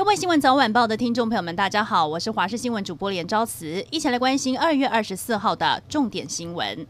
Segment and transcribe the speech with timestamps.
[0.00, 6.86] 各位新闻早晚报的听众朋友们，大家好，我是华视新闻主播连昭慈，一起来关心二月二十四号的重点新闻。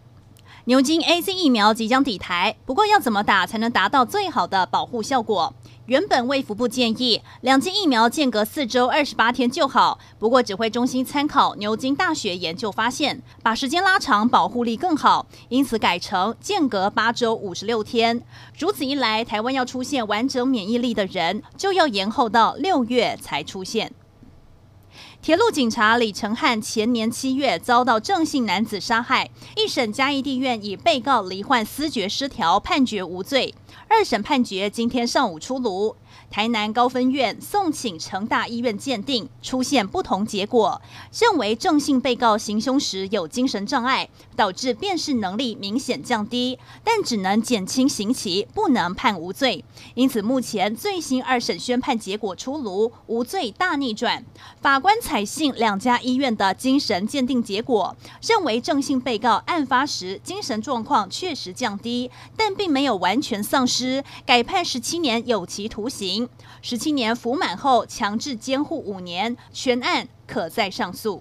[0.66, 5.52] 牛津 A C 疫苗即将抵台，不过要怎么打才能达到最好的保护效果？
[5.90, 18.22] 原本卫福部建议两剂疫苗间隔四周二十八天就好，不过指挥中心参考牛津大学研究发现，把时间拉长保护力更好，因此改成间隔八周五十六天。
[18.56, 23.92] 如此一来，台湾要出现完整免疫力的人，就要延后到六月才出现。
[25.22, 33.54] 铁路警察李承翰前年七月遭到郑姓男子杀害，一审嘉义地院以被告罹患思觉失调判决无罪。
[33.86, 35.94] 二审判决今天上午出炉。
[36.30, 40.80] 台南高分院送请成大医院鉴定，出现不同结果，
[41.12, 49.64] 认为郑姓被告行凶时有精神障碍，导致辨识能力明显降低，但只能减轻刑期，不能判无罪。
[49.94, 54.24] 因此，目前最新二审宣判结果出炉，无罪大逆转。
[54.60, 66.28] 法官采信两家医院的精神鉴定结果，认为郑姓被告案发时精神状况确实降低，但并没有完全丧失，改判十七年有期徒刑。
[66.62, 71.20] 十七年服满后，强制监护五年，全案可再上诉。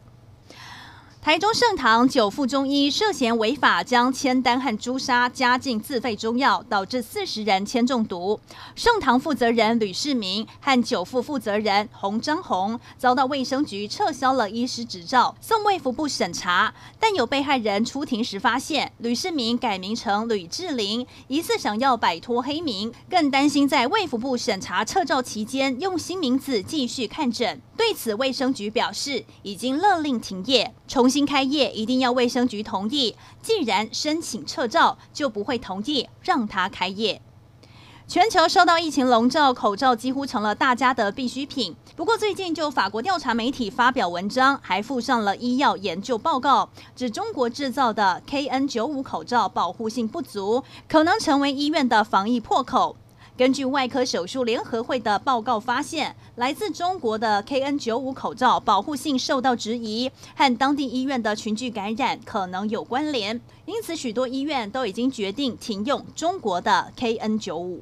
[1.21, 8.39] 台中盛堂九副中医涉嫌违法将铅丹和朱砂加进自费中药，导致四十人铅中毒。
[8.73, 16.73] 盛堂负责人吕世明和九副负责人洪章宏遭到卫生局撤销了医师执照，送卫福部审查。
[16.97, 27.61] 但有被害人出庭时发现，吕世明改名成吕志玲，疑似想要摆脱黑名，更担心在卫福部审查撤照期间用新名字继续看诊。
[27.75, 33.15] 对此，卫生局表示已经勒令停业，重新开业一定要卫生局同意。
[33.43, 37.21] 既然申请撤照，就不会同意让他开业。
[38.07, 41.75] 全球受到疫情笼罩，口罩几乎成了大家的必需品。
[41.95, 52.95] 不过，最近就法国调查媒体发表文章，还附上了医药研究报告，指中国制造的 KN95 口罩保护性不足，可能成为医院的防疫破口。
[53.39, 67.77] 根据外科手术联合会的报告发现，来自中国的 KN95 口罩保护性受到质疑，和当地医院的群聚感染可能有关联，因此许多医院都已经决定停用中国的 KN95。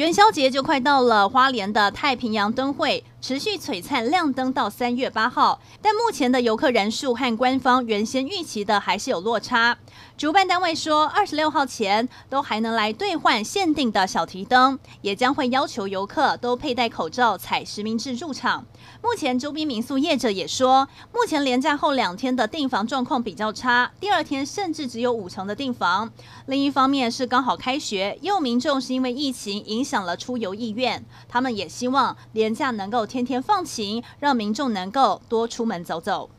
[0.00, 9.76] 元宵节就快到了，花莲的太平洋灯会持续璀璨亮灯到三月八号，但目前的游客人数和官方原先预期的还是有落差。
[10.16, 18.64] 主办单位说，二十六号前都还能来兑换限定的小提灯，也将会要求游客都佩戴口罩、采实名制入场。
[19.02, 26.10] 目前周边民宿业者也说，目前连假后两天的订房状况比较差，第二天甚至只有五成的订房。
[26.46, 36.30] 另一方面是刚好开学，也有民众是因为疫情影想了出游意愿，他们也希望连假能够天天放晴，让民众能够多出门走走。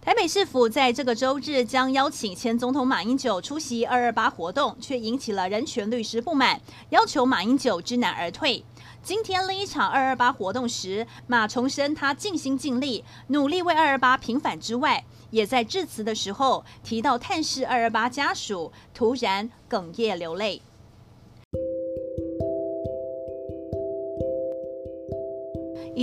[0.00, 6.60] 台北市府在这个周日将邀请前总统马英九出席二二八活动，却引起了人权律师不满，
[6.90, 8.64] 要求马英九知难而退。
[9.00, 20.62] 今天另一场二二八活动时，马重申他尽心尽力，努力为二二八平反之外，也在致辞的时候提到探视二二八家属，突然哽咽流泪。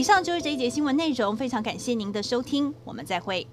[0.03, 3.47] 以上就是这一节新闻内容，非常感谢您的收听，我们再会。